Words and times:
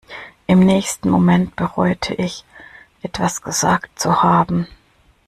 Im 0.47 0.61
nächsten 0.61 1.11
Moment 1.11 1.55
bereute 1.55 2.15
ich, 2.15 2.43
etwas 3.03 3.43
gesagt 3.43 3.99
zu 3.99 4.23
haben. 4.23 4.67